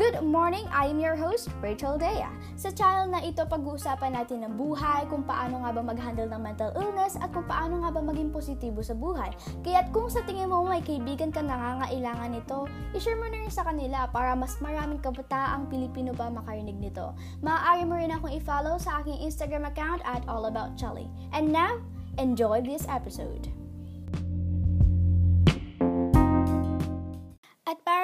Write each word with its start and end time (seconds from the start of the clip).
Good 0.00 0.24
morning! 0.24 0.64
I 0.72 0.88
am 0.88 0.96
your 0.96 1.12
host, 1.12 1.52
Rachel 1.60 2.00
Dea. 2.00 2.24
Sa 2.56 2.72
channel 2.72 3.12
na 3.12 3.20
ito, 3.20 3.44
pag-uusapan 3.44 4.16
natin 4.16 4.48
ng 4.48 4.56
buhay, 4.56 5.04
kung 5.12 5.28
paano 5.28 5.60
nga 5.60 5.76
ba 5.76 5.84
mag-handle 5.84 6.24
ng 6.24 6.40
mental 6.40 6.72
illness, 6.72 7.20
at 7.20 7.28
kung 7.36 7.44
paano 7.44 7.84
nga 7.84 7.92
ba 7.92 8.00
maging 8.00 8.32
positibo 8.32 8.80
sa 8.80 8.96
buhay. 8.96 9.28
Kaya't 9.60 9.92
kung 9.92 10.08
sa 10.08 10.24
tingin 10.24 10.48
mo 10.48 10.64
may 10.64 10.80
kaibigan 10.80 11.28
ka 11.28 11.44
nangangailangan 11.44 12.32
nito, 12.32 12.64
ishare 12.96 13.20
mo 13.20 13.28
na 13.28 13.44
rin 13.44 13.52
sa 13.52 13.60
kanila 13.60 14.08
para 14.08 14.32
mas 14.32 14.56
maraming 14.64 15.04
kabataang 15.04 15.68
Pilipino 15.68 16.16
pa 16.16 16.32
makarinig 16.32 16.80
nito. 16.80 17.12
Maaari 17.44 17.84
mo 17.84 18.00
rin 18.00 18.08
akong 18.08 18.32
i-follow 18.32 18.80
sa 18.80 19.04
aking 19.04 19.20
Instagram 19.20 19.68
account 19.68 20.00
at 20.08 20.24
allaboutchelly. 20.24 21.12
And 21.36 21.52
now, 21.52 21.76
enjoy 22.16 22.64
this 22.64 22.88
episode! 22.88 23.59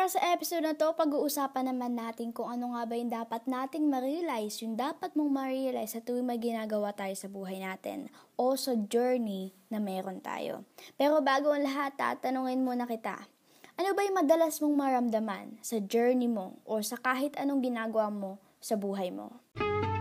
Sa 0.06 0.22
episode 0.30 0.62
na 0.62 0.78
to, 0.78 0.94
pag-uusapan 0.94 1.66
naman 1.66 1.98
natin 1.98 2.30
kung 2.30 2.46
ano 2.46 2.78
nga 2.78 2.86
ba 2.86 2.94
yung 2.94 3.10
dapat 3.10 3.42
nating 3.50 3.90
ma-realize, 3.90 4.62
yung 4.62 4.78
dapat 4.78 5.18
mong 5.18 5.34
ma-realize 5.34 5.98
sa 5.98 6.00
tuwing 6.02 6.22
may 6.22 6.38
ginagawa 6.38 6.94
tayo 6.94 7.10
sa 7.18 7.26
buhay 7.26 7.58
natin 7.58 8.06
o 8.38 8.54
sa 8.54 8.78
journey 8.86 9.50
na 9.66 9.82
meron 9.82 10.22
tayo. 10.22 10.62
Pero 10.94 11.18
bago 11.26 11.50
ang 11.50 11.66
lahat, 11.66 11.98
tatanungin 11.98 12.62
muna 12.62 12.86
kita, 12.86 13.26
ano 13.74 13.98
ba 13.98 14.06
yung 14.06 14.22
madalas 14.22 14.62
mong 14.62 14.78
maramdaman 14.78 15.58
sa 15.58 15.82
journey 15.82 16.30
mo 16.30 16.54
o 16.62 16.78
sa 16.86 16.94
kahit 17.02 17.34
anong 17.34 17.66
ginagawa 17.66 18.06
mo 18.06 18.38
sa 18.62 18.78
buhay 18.78 19.10
mo? 19.10 19.42
Hello 19.58 19.95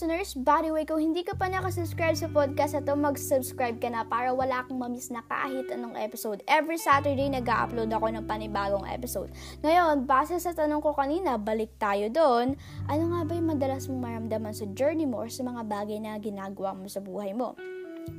listeners! 0.00 0.32
By 0.32 0.64
the 0.64 0.72
way, 0.72 0.88
kung 0.88 0.96
hindi 0.96 1.20
ka 1.20 1.36
pa 1.36 1.52
nakasubscribe 1.52 2.16
sa 2.16 2.24
podcast 2.32 2.72
na 2.72 2.96
mag-subscribe 2.96 3.76
ka 3.76 3.92
na 3.92 4.00
para 4.00 4.32
wala 4.32 4.64
kang 4.64 4.80
mamiss 4.80 5.12
na 5.12 5.20
kahit 5.28 5.68
anong 5.68 5.92
episode. 5.92 6.40
Every 6.48 6.80
Saturday, 6.80 7.28
nag-upload 7.28 7.92
ako 7.92 8.08
ng 8.08 8.24
panibagong 8.24 8.88
episode. 8.88 9.28
Ngayon, 9.60 10.08
base 10.08 10.40
sa 10.40 10.56
tanong 10.56 10.80
ko 10.80 10.96
kanina, 10.96 11.36
balik 11.36 11.76
tayo 11.76 12.08
doon. 12.08 12.56
Ano 12.88 13.12
nga 13.12 13.28
ba 13.28 13.32
yung 13.36 13.52
madalas 13.52 13.92
mong 13.92 14.00
maramdaman 14.00 14.56
sa 14.56 14.64
journey 14.72 15.04
mo 15.04 15.20
or 15.20 15.28
sa 15.28 15.44
mga 15.44 15.68
bagay 15.68 16.00
na 16.00 16.16
ginagawa 16.16 16.72
mo 16.72 16.88
sa 16.88 17.04
buhay 17.04 17.36
mo? 17.36 17.52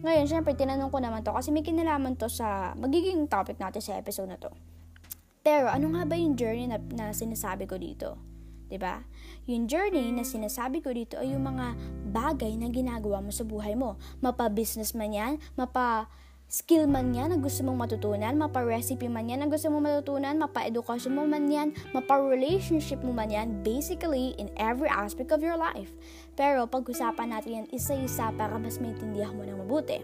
Ngayon, 0.06 0.30
syempre, 0.30 0.54
tinanong 0.54 0.94
ko 0.94 1.02
naman 1.02 1.26
to 1.26 1.34
kasi 1.34 1.50
may 1.50 1.66
kinalaman 1.66 2.14
to 2.14 2.30
sa 2.30 2.78
magiging 2.78 3.26
topic 3.26 3.58
natin 3.58 3.82
sa 3.82 3.98
episode 3.98 4.30
na 4.30 4.38
to. 4.38 4.54
Pero, 5.42 5.66
ano 5.66 5.98
nga 5.98 6.06
ba 6.06 6.14
yung 6.14 6.38
journey 6.38 6.70
na, 6.70 6.78
na 6.94 7.10
sinasabi 7.10 7.66
ko 7.66 7.82
dito? 7.82 8.31
'Di 8.72 8.80
ba? 8.80 9.04
Yung 9.52 9.68
journey 9.68 10.16
na 10.16 10.24
sinasabi 10.24 10.80
ko 10.80 10.96
dito 10.96 11.20
ay 11.20 11.36
yung 11.36 11.44
mga 11.44 11.76
bagay 12.16 12.56
na 12.56 12.72
ginagawa 12.72 13.20
mo 13.20 13.36
sa 13.36 13.44
buhay 13.44 13.76
mo. 13.76 14.00
Mapa-business 14.24 14.96
man 14.96 15.12
'yan, 15.12 15.34
mapa 15.60 16.08
skill 16.52 16.84
man 16.84 17.16
yan 17.16 17.32
na 17.32 17.40
gusto 17.40 17.64
mong 17.64 17.88
matutunan, 17.88 18.36
mapa-recipe 18.36 19.08
man 19.08 19.32
yan 19.32 19.40
na 19.40 19.48
gusto 19.48 19.72
mong 19.72 19.88
matutunan, 19.88 20.36
mapa-edukasyon 20.36 21.16
mo 21.16 21.24
man 21.24 21.48
yan, 21.48 21.72
mapa-relationship 21.96 23.00
mo 23.08 23.16
man 23.16 23.32
yan, 23.32 23.64
basically 23.64 24.36
in 24.36 24.52
every 24.60 24.92
aspect 24.92 25.32
of 25.32 25.40
your 25.40 25.56
life. 25.56 25.96
Pero 26.36 26.68
pag-usapan 26.68 27.32
natin 27.32 27.64
yan 27.64 27.68
isa-isa 27.72 28.36
para 28.36 28.60
mas 28.60 28.84
maintindihan 28.84 29.32
mo 29.32 29.48
ng 29.48 29.64
mabuti. 29.64 30.04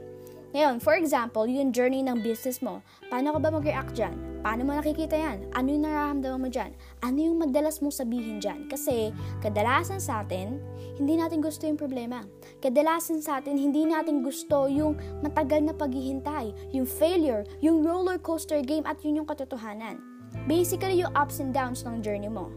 Ngayon, 0.55 0.79
for 0.79 0.95
example, 0.95 1.43
yung 1.43 1.75
journey 1.75 1.99
ng 1.99 2.23
business 2.23 2.63
mo. 2.63 2.79
Paano 3.11 3.35
ka 3.35 3.39
ba 3.43 3.51
mag-react 3.51 3.91
dyan? 3.91 4.15
Paano 4.45 4.61
mo 4.67 4.71
nakikita 4.77 5.17
yan? 5.17 5.49
Ano 5.57 5.67
yung 5.73 5.83
nararamdaman 5.83 6.39
mo 6.41 6.49
dyan? 6.49 6.71
Ano 7.01 7.17
yung 7.17 7.37
madalas 7.41 7.81
mong 7.81 7.95
sabihin 7.95 8.37
dyan? 8.37 8.69
Kasi, 8.69 9.09
kadalasan 9.41 9.97
sa 9.97 10.21
atin, 10.21 10.61
hindi 10.97 11.17
natin 11.17 11.41
gusto 11.41 11.65
yung 11.65 11.77
problema. 11.77 12.25
Kadalasan 12.61 13.21
sa 13.21 13.41
atin, 13.41 13.57
hindi 13.57 13.85
natin 13.85 14.21
gusto 14.21 14.69
yung 14.69 14.97
matagal 15.25 15.65
na 15.65 15.73
paghihintay, 15.73 16.53
yung 16.73 16.85
failure, 16.85 17.45
yung 17.61 17.81
roller 17.81 18.21
coaster 18.21 18.61
game 18.61 18.85
at 18.85 19.01
yun 19.01 19.21
yung 19.23 19.29
katotohanan. 19.29 19.97
Basically, 20.45 21.01
yung 21.01 21.13
ups 21.17 21.41
and 21.41 21.53
downs 21.53 21.81
ng 21.85 22.01
journey 22.05 22.29
mo. 22.29 22.49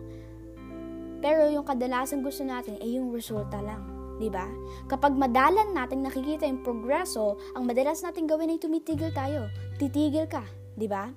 Pero 1.20 1.48
yung 1.52 1.69
kadalasan 1.69 2.24
gusto 2.24 2.44
natin 2.44 2.80
ay 2.80 2.96
yung 2.96 3.12
resulta 3.12 3.60
lang. 3.60 4.00
'di 4.20 4.28
ba? 4.28 4.44
Kapag 4.84 5.16
madalan 5.16 5.72
nating 5.72 6.04
nakikita 6.04 6.44
yung 6.44 6.60
progreso, 6.60 7.40
ang 7.56 7.64
madalas 7.64 8.04
nating 8.04 8.28
gawin 8.28 8.52
ay 8.52 8.60
tumitigil 8.60 9.08
tayo. 9.16 9.48
Titigil 9.80 10.28
ka, 10.28 10.44
'di 10.76 10.86
ba? 10.88 11.08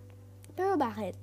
Pero 0.54 0.78
bakit? 0.78 1.18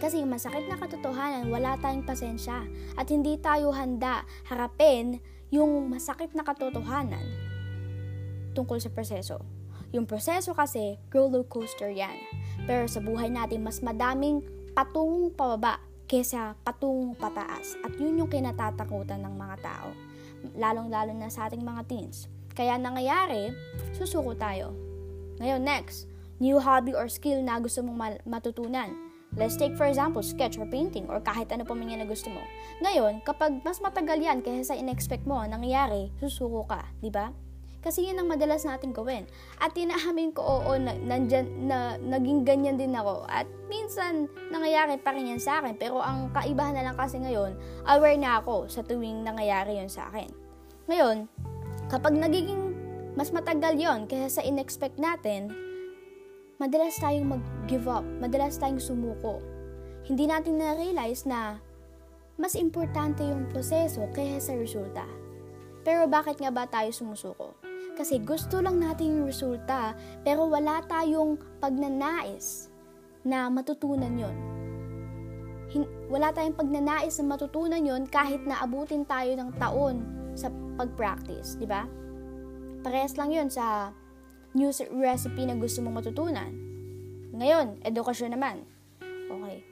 Kasi 0.00 0.24
masakit 0.24 0.64
na 0.64 0.80
katotohanan, 0.80 1.52
wala 1.52 1.76
tayong 1.76 2.08
pasensya 2.08 2.64
at 2.96 3.06
hindi 3.12 3.36
tayo 3.36 3.68
handa 3.72 4.24
harapin 4.48 5.20
yung 5.52 5.92
masakit 5.92 6.32
na 6.32 6.40
katotohanan 6.40 7.24
tungkol 8.56 8.80
sa 8.80 8.88
proseso. 8.88 9.44
Yung 9.90 10.06
proseso 10.06 10.54
kasi, 10.56 10.96
roller 11.10 11.44
coaster 11.44 11.90
yan. 11.90 12.16
Pero 12.64 12.86
sa 12.86 13.02
buhay 13.02 13.28
natin, 13.28 13.60
mas 13.60 13.82
madaming 13.82 14.40
patungong 14.72 15.34
pababa 15.34 15.82
kesa 16.06 16.58
patungong 16.66 17.14
pataas. 17.14 17.78
At 17.86 17.94
yun 17.98 18.18
yung 18.18 18.30
kinatatakutan 18.30 19.22
ng 19.22 19.34
mga 19.34 19.56
tao 19.62 19.90
lalong-lalo 20.56 21.12
na 21.14 21.28
sa 21.28 21.46
ating 21.48 21.62
mga 21.62 21.86
teens. 21.86 22.26
Kaya 22.56 22.76
nangyayari, 22.76 23.54
susuko 23.94 24.34
tayo. 24.34 24.74
Ngayon, 25.40 25.62
next, 25.62 26.09
new 26.40 26.56
hobby 26.58 26.96
or 26.96 27.06
skill 27.06 27.38
na 27.44 27.60
gusto 27.60 27.84
mong 27.84 28.24
matutunan. 28.24 28.96
Let's 29.38 29.54
take 29.54 29.78
for 29.78 29.86
example, 29.86 30.26
sketch 30.26 30.58
or 30.58 30.66
painting 30.66 31.06
or 31.06 31.22
kahit 31.22 31.54
ano 31.54 31.62
pa 31.62 31.76
man 31.76 31.86
yan 31.86 32.02
na 32.02 32.08
gusto 32.08 32.32
mo. 32.34 32.42
Ngayon, 32.82 33.22
kapag 33.22 33.62
mas 33.62 33.78
matagal 33.78 34.18
yan 34.18 34.42
kaysa 34.42 34.74
sa 34.74 34.78
in-expect 34.80 35.22
mo, 35.22 35.38
nangyayari, 35.46 36.10
susuko 36.18 36.66
ka, 36.66 36.82
di 36.98 37.14
ba? 37.14 37.30
Kasi 37.80 38.04
yun 38.04 38.20
ang 38.20 38.28
madalas 38.28 38.66
natin 38.68 38.92
gawin. 38.92 39.24
At 39.56 39.72
tinaamin 39.72 40.36
ko, 40.36 40.44
oo, 40.44 40.72
na, 40.76 40.92
nandyan, 40.98 41.48
na, 41.64 41.96
naging 41.96 42.44
ganyan 42.44 42.76
din 42.76 42.92
ako. 42.92 43.24
At 43.24 43.48
minsan, 43.72 44.28
nangyayari 44.52 45.00
pa 45.00 45.16
rin 45.16 45.32
yan 45.32 45.40
sa 45.40 45.64
akin. 45.64 45.80
Pero 45.80 45.96
ang 45.96 46.28
kaibahan 46.36 46.76
na 46.76 46.84
lang 46.84 46.96
kasi 47.00 47.16
ngayon, 47.16 47.56
aware 47.88 48.20
na 48.20 48.36
ako 48.42 48.68
sa 48.68 48.84
tuwing 48.84 49.24
nangyayari 49.24 49.80
yun 49.80 49.88
sa 49.88 50.12
akin. 50.12 50.28
Ngayon, 50.92 51.24
kapag 51.88 52.20
nagiging 52.20 52.76
mas 53.16 53.32
matagal 53.32 53.80
yon 53.80 54.04
kaysa 54.04 54.40
sa 54.40 54.42
in-expect 54.44 55.00
natin, 55.00 55.48
madalas 56.60 57.00
tayong 57.00 57.40
mag-give 57.40 57.88
up, 57.88 58.04
madalas 58.20 58.60
tayong 58.60 58.76
sumuko. 58.76 59.40
Hindi 60.04 60.28
natin 60.28 60.60
na-realize 60.60 61.24
na 61.24 61.56
mas 62.36 62.52
importante 62.52 63.24
yung 63.24 63.48
proseso 63.48 64.04
kaysa 64.12 64.52
sa 64.52 64.60
resulta. 64.60 65.04
Pero 65.80 66.04
bakit 66.04 66.36
nga 66.36 66.52
ba 66.52 66.68
tayo 66.68 66.92
sumusuko? 66.92 67.56
Kasi 67.96 68.20
gusto 68.20 68.60
lang 68.60 68.76
natin 68.76 69.24
yung 69.24 69.26
resulta, 69.32 69.96
pero 70.20 70.44
wala 70.52 70.84
tayong 70.84 71.40
pagnanais 71.64 72.68
na 73.24 73.48
matutunan 73.48 74.12
yon. 74.12 74.36
Wala 76.12 76.28
tayong 76.32 76.60
pagnanais 76.60 77.16
na 77.20 77.36
matutunan 77.36 77.80
yon 77.80 78.04
kahit 78.04 78.44
na 78.44 78.60
abutin 78.60 79.08
tayo 79.08 79.32
ng 79.32 79.50
taon 79.56 80.04
sa 80.36 80.52
pag-practice, 80.76 81.56
di 81.56 81.64
ba? 81.64 81.88
Parehas 82.84 83.16
lang 83.16 83.32
yon 83.32 83.48
sa 83.48 83.96
new 84.54 84.70
recipe 84.98 85.46
na 85.46 85.54
gusto 85.54 85.82
mong 85.82 86.02
matutunan. 86.02 86.50
Ngayon, 87.34 87.82
edukasyon 87.86 88.34
naman. 88.34 88.66
Okay 89.30 89.70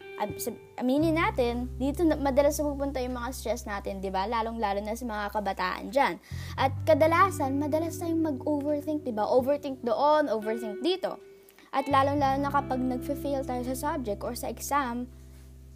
aminin 0.79 1.15
natin, 1.15 1.71
dito 1.79 2.03
madalas 2.03 2.59
pupunta 2.59 2.99
yung 2.99 3.15
mga 3.15 3.31
stress 3.31 3.63
natin, 3.71 4.03
di 4.03 4.11
ba? 4.11 4.27
Lalong-lalo 4.27 4.83
na 4.83 4.99
sa 4.99 5.07
mga 5.07 5.25
kabataan 5.31 5.85
dyan. 5.95 6.19
At 6.59 6.75
kadalasan, 6.83 7.59
madalas 7.63 8.03
tayong 8.03 8.35
mag-overthink, 8.35 9.07
di 9.07 9.15
ba? 9.15 9.31
Overthink 9.31 9.79
doon, 9.87 10.27
overthink 10.27 10.83
dito. 10.83 11.23
At 11.71 11.87
lalong-lalo 11.87 12.43
na 12.43 12.51
kapag 12.51 12.83
nag-fail 12.83 13.47
tayo 13.47 13.63
sa 13.63 13.77
subject 13.77 14.25
or 14.27 14.35
sa 14.35 14.51
exam, 14.51 15.07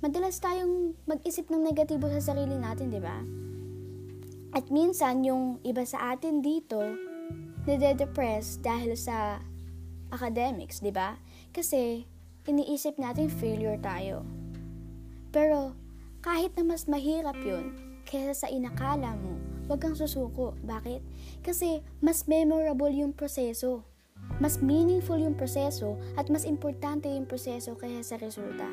madalas 0.02 0.42
tayong 0.42 0.98
mag-isip 1.06 1.46
ng 1.46 1.62
negatibo 1.62 2.10
sa 2.10 2.34
sarili 2.34 2.58
natin, 2.58 2.90
di 2.90 2.98
ba? 2.98 3.22
At 4.52 4.68
minsan, 4.74 5.22
yung 5.22 5.62
iba 5.62 5.86
sa 5.86 6.12
atin 6.12 6.42
dito, 6.42 6.82
nade-depress 7.66 8.58
dahil 8.62 8.98
sa 8.98 9.38
academics, 10.12 10.82
di 10.82 10.92
ba? 10.92 11.16
Kasi, 11.54 12.04
iniisip 12.46 12.98
natin 12.98 13.30
failure 13.30 13.78
tayo. 13.78 14.26
Pero 15.32 15.72
kahit 16.20 16.52
na 16.58 16.62
mas 16.66 16.84
mahirap 16.86 17.38
yun 17.40 17.72
kaysa 18.04 18.46
sa 18.46 18.48
inakala 18.50 19.16
mo, 19.16 19.38
huwag 19.66 19.80
kang 19.80 19.96
susuko. 19.96 20.52
Bakit? 20.62 21.00
Kasi 21.40 21.80
mas 22.04 22.28
memorable 22.28 22.92
yung 22.92 23.14
proseso. 23.14 23.86
Mas 24.38 24.60
meaningful 24.62 25.18
yung 25.18 25.34
proseso 25.34 25.98
at 26.14 26.30
mas 26.30 26.46
importante 26.46 27.10
yung 27.10 27.26
proseso 27.26 27.74
kaysa 27.78 28.14
sa 28.14 28.16
resulta. 28.20 28.68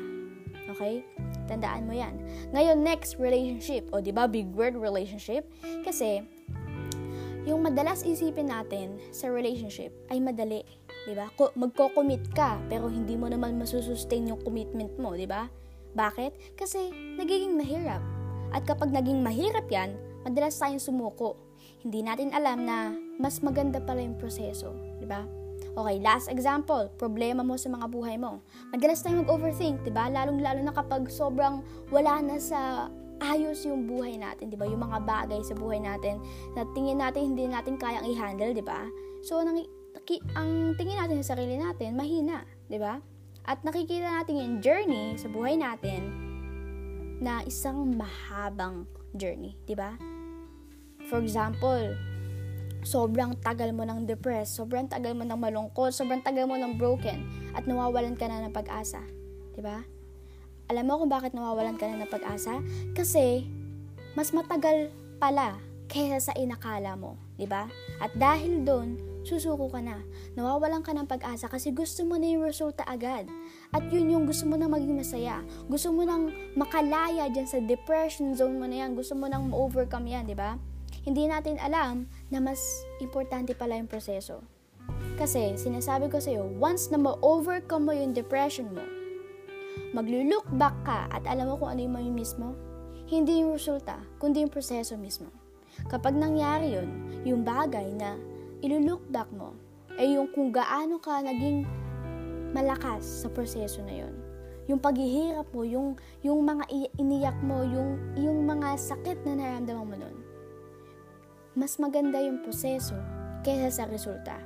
Okay? 0.70 1.02
Tandaan 1.50 1.90
mo 1.90 1.94
yan. 1.94 2.14
Ngayon, 2.54 2.86
next, 2.86 3.18
relationship. 3.18 3.90
O, 3.90 3.98
di 3.98 4.14
ba, 4.14 4.30
big 4.30 4.46
word, 4.54 4.78
relationship. 4.78 5.42
Kasi, 5.82 6.22
yung 7.48 7.64
madalas 7.64 8.04
isipin 8.04 8.52
natin 8.52 9.00
sa 9.10 9.28
relationship 9.32 9.92
ay 10.12 10.20
madali. 10.20 10.64
'di 11.08 11.14
ba? 11.16 11.32
Magko-commit 11.36 12.32
ka 12.36 12.60
pero 12.68 12.92
hindi 12.92 13.16
mo 13.16 13.28
naman 13.28 13.56
masusustain 13.56 14.28
yung 14.28 14.40
commitment 14.44 14.92
mo, 15.00 15.16
'di 15.16 15.28
ba? 15.28 15.48
Bakit? 15.96 16.54
Kasi 16.54 16.92
nagiging 17.18 17.56
mahirap. 17.56 18.02
At 18.50 18.66
kapag 18.66 18.90
naging 18.90 19.22
mahirap 19.22 19.66
yan, 19.70 19.94
madalas 20.26 20.58
tayong 20.58 20.82
sumuko. 20.82 21.38
Hindi 21.80 22.02
natin 22.02 22.34
alam 22.34 22.66
na 22.66 22.94
mas 23.16 23.40
maganda 23.40 23.78
pala 23.80 24.02
yung 24.02 24.18
proseso, 24.18 24.74
di 24.98 25.06
ba? 25.06 25.24
Okay, 25.70 26.02
last 26.02 26.26
example, 26.32 26.90
problema 26.98 27.46
mo 27.46 27.54
sa 27.54 27.70
mga 27.70 27.86
buhay 27.86 28.16
mo. 28.18 28.42
Madalas 28.74 29.06
tayong 29.06 29.22
mag-overthink, 29.22 29.86
'di 29.86 29.92
ba? 29.94 30.10
Lalong-lalo 30.10 30.60
na 30.66 30.74
kapag 30.74 31.06
sobrang 31.08 31.62
wala 31.94 32.18
na 32.22 32.36
sa 32.42 32.90
ayos 33.20 33.62
yung 33.68 33.86
buhay 33.86 34.16
natin, 34.16 34.48
'di 34.50 34.58
ba? 34.58 34.66
Yung 34.66 34.82
mga 34.82 34.98
bagay 35.04 35.40
sa 35.44 35.54
buhay 35.54 35.78
natin 35.78 36.18
na 36.56 36.64
tingin 36.72 36.98
natin 36.98 37.36
hindi 37.36 37.46
natin 37.46 37.76
kayang 37.76 38.04
i-handle, 38.08 38.52
'di 38.52 38.64
ba? 38.64 38.88
So 39.22 39.44
nang 39.44 39.60
ang 40.34 40.74
tingin 40.74 40.98
natin 40.98 41.22
sa 41.22 41.36
sarili 41.36 41.60
natin 41.60 41.94
mahina, 41.94 42.42
'di 42.66 42.80
ba? 42.80 42.98
At 43.44 43.62
nakikita 43.64 44.08
natin 44.08 44.40
yung 44.40 44.54
journey 44.64 45.16
sa 45.16 45.28
buhay 45.28 45.56
natin 45.56 46.10
na 47.20 47.44
isang 47.44 47.94
mahabang 47.94 48.88
journey, 49.14 49.56
'di 49.68 49.76
ba? 49.76 49.94
For 51.08 51.20
example, 51.20 51.96
sobrang 52.84 53.36
tagal 53.44 53.76
mo 53.76 53.84
ng 53.84 54.08
depressed, 54.08 54.56
sobrang 54.56 54.88
tagal 54.88 55.12
mo 55.12 55.24
ng 55.24 55.36
malungkot, 55.36 55.92
sobrang 55.92 56.24
tagal 56.24 56.48
mo 56.48 56.56
ng 56.56 56.80
broken, 56.80 57.24
at 57.52 57.68
nawawalan 57.68 58.16
ka 58.16 58.28
na 58.28 58.44
ng 58.46 58.52
pag-asa. 58.54 59.04
ba? 59.60 59.84
Alam 60.70 60.86
mo 60.86 61.02
kung 61.02 61.10
bakit 61.10 61.34
nawawalan 61.34 61.74
ka 61.74 61.90
na 61.90 62.06
ng 62.06 62.10
pag-asa? 62.14 62.62
Kasi, 62.94 63.50
mas 64.14 64.30
matagal 64.30 64.94
pala 65.18 65.58
kaysa 65.90 66.30
sa 66.30 66.32
inakala 66.38 66.94
mo. 66.94 67.18
ba? 67.18 67.34
Diba? 67.34 67.62
At 67.98 68.14
dahil 68.14 68.62
doon, 68.62 68.94
susuko 69.26 69.66
ka 69.66 69.82
na. 69.82 69.98
Nawawalan 70.38 70.86
ka 70.86 70.94
ng 70.94 71.10
pag-asa 71.10 71.50
kasi 71.50 71.74
gusto 71.74 72.06
mo 72.06 72.14
na 72.14 72.30
yung 72.30 72.46
resulta 72.46 72.86
agad. 72.86 73.26
At 73.74 73.90
yun 73.90 74.14
yung 74.14 74.24
gusto 74.30 74.46
mo 74.46 74.54
na 74.54 74.70
maging 74.70 74.94
masaya. 74.94 75.42
Gusto 75.66 75.90
mo 75.90 76.06
nang 76.06 76.30
makalaya 76.54 77.26
dyan 77.26 77.50
sa 77.50 77.58
depression 77.58 78.38
zone 78.38 78.54
mo 78.54 78.70
na 78.70 78.86
yan. 78.86 78.94
Gusto 78.94 79.18
mo 79.18 79.26
nang 79.26 79.50
ma-overcome 79.50 80.06
yan, 80.06 80.30
di 80.30 80.38
ba? 80.38 80.54
hindi 81.04 81.24
natin 81.24 81.56
alam 81.60 82.04
na 82.28 82.38
mas 82.42 82.60
importante 83.00 83.56
pala 83.56 83.76
yung 83.80 83.88
proseso. 83.88 84.44
Kasi, 85.16 85.56
sinasabi 85.56 86.08
ko 86.08 86.20
sa'yo, 86.20 86.48
once 86.60 86.88
na 86.88 86.96
ma-overcome 87.00 87.84
mo 87.88 87.92
yung 87.92 88.12
depression 88.16 88.72
mo, 88.72 88.84
maglulook 89.92 90.46
back 90.56 90.76
ka 90.86 91.10
at 91.10 91.22
alam 91.26 91.50
mo 91.50 91.54
kung 91.58 91.74
ano 91.74 91.80
yung 91.82 91.94
may 91.94 92.08
mismo, 92.10 92.54
hindi 93.10 93.42
yung 93.42 93.54
resulta, 93.58 93.98
kundi 94.22 94.42
yung 94.42 94.52
proseso 94.52 94.94
mismo. 94.94 95.28
Kapag 95.90 96.14
nangyari 96.14 96.78
yun, 96.78 96.88
yung 97.26 97.42
bagay 97.42 97.90
na 97.94 98.14
ilulook 98.62 99.02
back 99.10 99.30
mo, 99.34 99.54
ay 99.98 100.14
yung 100.14 100.30
kung 100.30 100.54
gaano 100.54 101.02
ka 101.02 101.20
naging 101.20 101.66
malakas 102.54 103.26
sa 103.26 103.28
proseso 103.30 103.82
na 103.82 104.06
yun. 104.06 104.14
Yung 104.70 104.78
paghihirap 104.78 105.50
mo, 105.50 105.66
yung, 105.66 105.98
yung 106.22 106.46
mga 106.46 106.64
iniyak 106.98 107.38
mo, 107.42 107.66
yung, 107.66 107.98
yung 108.14 108.46
mga 108.46 108.78
sakit 108.78 109.26
na 109.26 109.34
naramdaman 109.34 109.86
mo 109.86 109.96
nun 109.98 110.20
mas 111.58 111.82
maganda 111.82 112.22
yung 112.22 112.40
proseso 112.46 112.94
kaysa 113.42 113.82
sa 113.82 113.84
resulta. 113.90 114.38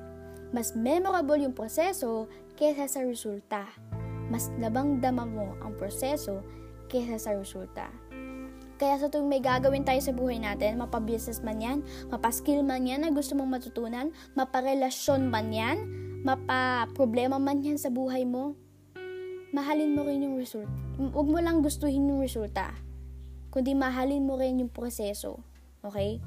Mas 0.55 0.73
memorable 0.73 1.44
yung 1.44 1.53
proseso 1.53 2.31
kaysa 2.56 2.88
sa 2.88 3.00
resulta. 3.05 3.69
Mas 4.32 4.49
labang-dama 4.61 5.25
mo 5.29 5.56
ang 5.61 5.76
proseso 5.76 6.41
kaysa 6.88 7.19
sa 7.21 7.31
resulta. 7.35 7.88
Kaya 8.75 8.99
sa 8.99 9.06
tuwing 9.06 9.31
may 9.31 9.38
gagawin 9.38 9.87
tayo 9.87 10.03
sa 10.03 10.11
buhay 10.11 10.43
natin, 10.43 10.82
mapabusiness 10.82 11.47
man 11.47 11.62
yan, 11.62 11.79
mapaskill 12.11 12.67
man 12.67 12.82
yan 12.82 13.06
na 13.06 13.15
gusto 13.15 13.38
mong 13.38 13.47
matutunan, 13.47 14.11
maparelasyon 14.35 15.31
man 15.31 15.55
yan, 15.55 15.87
mapa-problema 16.26 17.38
man 17.38 17.62
yan 17.62 17.79
sa 17.79 17.94
buhay 17.94 18.26
mo, 18.26 18.59
mahalin 19.55 19.94
mo 19.94 20.03
rin 20.03 20.27
yung 20.27 20.37
result. 20.43 20.67
Huwag 20.99 21.29
mo 21.31 21.38
lang 21.38 21.62
gustuhin 21.62 22.11
yung 22.11 22.19
resulta, 22.19 22.75
kundi 23.55 23.79
mahalin 23.79 24.27
mo 24.27 24.35
rin 24.35 24.59
yung 24.59 24.75
proseso. 24.75 25.38
Okay? 25.87 26.19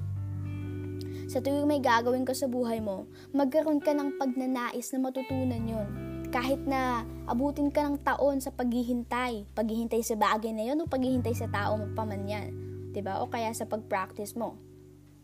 Sa 1.28 1.44
tuwing 1.44 1.68
may 1.68 1.84
gagawin 1.84 2.24
ka 2.24 2.32
sa 2.32 2.48
buhay 2.48 2.80
mo, 2.80 3.12
magkaroon 3.36 3.84
ka 3.84 3.92
ng 3.92 4.16
pagnanais 4.16 4.88
na 4.96 5.00
matutunan 5.04 5.68
yon. 5.68 6.17
Kahit 6.38 6.62
na 6.70 7.02
abutin 7.26 7.74
ka 7.74 7.82
ng 7.82 7.98
taon 8.06 8.38
sa 8.38 8.54
paghihintay, 8.54 9.50
paghihintay 9.58 10.06
sa 10.06 10.14
bagay 10.14 10.54
na 10.54 10.70
yon 10.70 10.78
o 10.78 10.86
paghihintay 10.86 11.34
sa 11.34 11.50
tao 11.50 11.82
mo 11.82 11.90
pa 11.98 12.06
man 12.06 12.30
yan. 12.30 12.54
ba 12.54 12.94
diba? 12.94 13.14
O 13.18 13.26
kaya 13.26 13.50
sa 13.58 13.66
pag-practice 13.66 14.38
mo. 14.38 14.54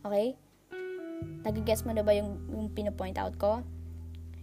Okay? 0.02 0.34
Nagigets 1.46 1.86
mo 1.86 1.94
na 1.94 2.02
ba 2.02 2.18
yung, 2.18 2.42
yung 2.50 2.74
pinapoint 2.74 3.22
out 3.22 3.38
ko? 3.38 3.62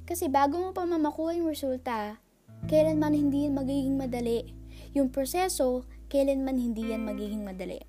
Kasi 0.06 0.31
bago 0.31 0.62
mo 0.62 0.70
pa 0.70 0.87
mamakuha 0.87 1.43
yung 1.43 1.50
resulta, 1.50 2.22
kailanman 2.70 3.19
hindi 3.19 3.50
yan 3.50 3.58
magiging 3.58 3.99
madali. 3.99 4.55
Yung 4.94 5.11
proseso, 5.11 5.82
kailanman 6.06 6.55
hindi 6.55 6.87
yan 6.87 7.02
magiging 7.02 7.43
madali. 7.43 7.82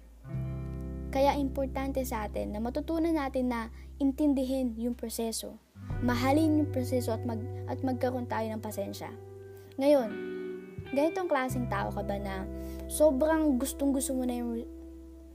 Kaya 1.14 1.38
importante 1.38 2.02
sa 2.02 2.26
atin 2.26 2.58
na 2.58 2.58
matutunan 2.58 3.14
natin 3.14 3.46
na 3.46 3.70
intindihin 4.02 4.74
yung 4.74 4.98
proseso. 4.98 5.62
Mahalin 6.02 6.66
yung 6.66 6.70
proseso 6.74 7.14
at, 7.14 7.22
mag, 7.22 7.38
at 7.70 7.78
magkaroon 7.86 8.26
tayo 8.26 8.50
ng 8.50 8.62
pasensya. 8.62 9.14
Ngayon, 9.78 10.10
ganitong 10.90 11.30
klaseng 11.30 11.70
tao 11.70 11.94
ka 11.94 12.02
ba 12.02 12.18
na 12.18 12.44
sobrang 12.90 13.62
gustong 13.62 13.94
gusto 13.94 14.18
mo 14.18 14.26
na 14.26 14.42
yung 14.42 14.66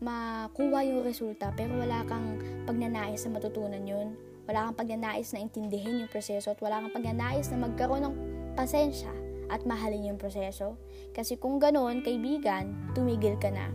makuha 0.02 0.84
yung 0.84 1.06
resulta 1.06 1.54
pero 1.56 1.78
wala 1.78 2.04
kang 2.04 2.42
pagnanais 2.66 3.22
na 3.24 3.38
matutunan 3.38 3.80
yun. 3.86 4.18
Wala 4.50 4.70
kang 4.70 4.76
pagnanais 4.82 5.30
na 5.30 5.42
intindihin 5.42 6.02
yung 6.02 6.10
proseso 6.10 6.50
at 6.50 6.58
wala 6.58 6.82
kang 6.82 6.98
pagnanais 6.98 7.46
na 7.54 7.62
magkaroon 7.62 8.02
ng 8.02 8.16
pasensya 8.58 9.10
at 9.46 9.62
mahalin 9.62 10.14
yung 10.14 10.18
proseso. 10.18 10.74
Kasi 11.14 11.38
kung 11.38 11.62
ganoon, 11.62 12.02
kaibigan, 12.02 12.74
tumigil 12.92 13.38
ka 13.38 13.54
na 13.54 13.70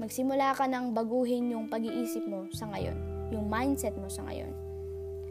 magsimula 0.00 0.56
ka 0.56 0.64
nang 0.64 0.96
baguhin 0.96 1.52
yung 1.52 1.68
pag-iisip 1.68 2.24
mo 2.24 2.48
sa 2.56 2.64
ngayon, 2.72 2.96
yung 3.36 3.52
mindset 3.52 3.92
mo 4.00 4.08
sa 4.08 4.24
ngayon. 4.24 4.69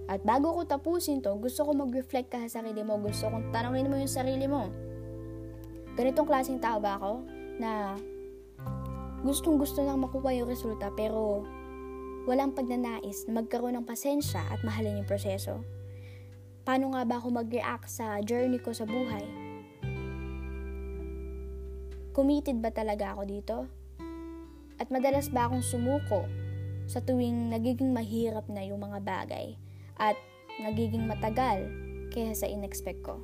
At 0.10 0.26
bago 0.26 0.58
ko 0.58 0.66
tapusin 0.66 1.22
to, 1.22 1.38
gusto 1.38 1.62
ko 1.62 1.78
mag-reflect 1.78 2.34
ka 2.34 2.42
sa 2.50 2.66
sarili 2.66 2.82
mo. 2.82 2.98
Gusto 2.98 3.30
kong 3.30 3.54
tanongin 3.54 3.94
mo 3.94 4.02
yung 4.02 4.10
sarili 4.10 4.50
mo. 4.50 4.74
Ganitong 5.94 6.26
klaseng 6.26 6.58
tao 6.58 6.82
ba 6.82 6.98
ako 6.98 7.22
na 7.62 7.94
gustong 9.22 9.62
gusto 9.62 9.86
nang 9.86 10.02
makuha 10.02 10.34
yung 10.34 10.50
resulta 10.50 10.90
pero 10.98 11.46
walang 12.26 12.58
pagnanais 12.58 13.30
na 13.30 13.38
magkaroon 13.38 13.78
ng 13.78 13.86
pasensya 13.86 14.42
at 14.50 14.66
mahalin 14.66 14.98
yung 14.98 15.06
proseso? 15.06 15.62
Paano 16.66 16.98
nga 16.98 17.06
ba 17.06 17.22
ako 17.22 17.46
mag-react 17.46 17.86
sa 17.86 18.18
journey 18.26 18.58
ko 18.58 18.74
sa 18.74 18.90
buhay? 18.90 19.30
Committed 22.18 22.58
ba 22.66 22.74
talaga 22.74 23.14
ako 23.14 23.24
dito? 23.30 23.58
At 24.82 24.90
madalas 24.90 25.30
ba 25.30 25.46
akong 25.46 25.62
sumuko 25.62 26.26
sa 26.90 26.98
tuwing 26.98 27.54
nagiging 27.54 27.94
mahirap 27.94 28.50
na 28.50 28.66
yung 28.66 28.82
mga 28.82 29.06
bagay 29.06 29.69
at 30.00 30.16
nagiging 30.60 31.06
matagal 31.06 31.68
kaysa 32.12 32.44
sa 32.44 32.48
inexpect 32.48 33.04
ko? 33.06 33.20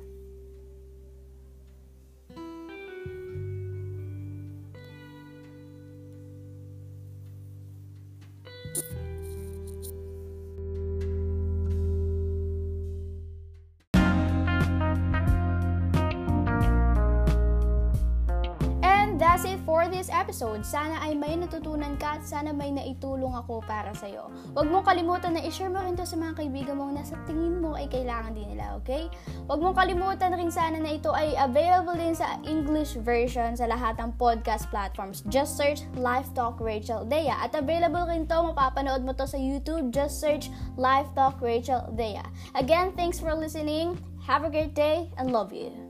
For 19.66 19.90
this 19.90 20.06
episode. 20.14 20.62
Sana 20.62 21.02
ay 21.02 21.18
may 21.18 21.34
natutunan 21.34 21.98
ka 21.98 22.16
at 22.16 22.22
sana 22.22 22.54
may 22.54 22.70
naitulong 22.70 23.34
ako 23.34 23.60
para 23.66 23.90
sa'yo. 23.92 24.30
Huwag 24.54 24.70
mong 24.70 24.86
kalimutan 24.86 25.34
na 25.34 25.42
i-share 25.42 25.68
mo 25.68 25.82
rin 25.82 25.98
to 25.98 26.06
sa 26.06 26.14
mga 26.14 26.38
kaibigan 26.38 26.78
mong 26.78 26.94
nasa 26.94 27.18
tingin 27.26 27.58
mo 27.58 27.74
ay 27.74 27.90
kailangan 27.90 28.32
din 28.32 28.46
nila, 28.54 28.78
okay? 28.78 29.10
Huwag 29.50 29.58
mong 29.58 29.76
kalimutan 29.76 30.38
rin 30.38 30.48
sana 30.54 30.78
na 30.78 30.94
ito 30.94 31.10
ay 31.10 31.34
available 31.34 31.98
din 31.98 32.14
sa 32.14 32.38
English 32.46 32.94
version 33.02 33.58
sa 33.58 33.66
lahat 33.66 33.98
ng 33.98 34.14
podcast 34.14 34.70
platforms. 34.70 35.26
Just 35.26 35.58
search 35.58 35.82
Life 35.98 36.30
Talk 36.38 36.62
Rachel 36.62 37.02
Dea. 37.02 37.34
At 37.34 37.58
available 37.58 38.06
rin 38.06 38.30
to, 38.30 38.38
mapapanood 38.54 39.02
mo 39.02 39.12
to 39.18 39.26
sa 39.26 39.36
YouTube. 39.36 39.90
Just 39.90 40.22
search 40.22 40.48
Life 40.78 41.10
Talk 41.18 41.42
Rachel 41.42 41.82
Dea. 41.98 42.22
Again, 42.54 42.94
thanks 42.94 43.18
for 43.18 43.34
listening. 43.34 43.98
Have 44.30 44.46
a 44.46 44.50
great 44.50 44.74
day 44.74 45.10
and 45.18 45.34
love 45.34 45.50
you. 45.50 45.85